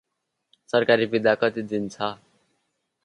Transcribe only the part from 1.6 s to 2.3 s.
दिन छ?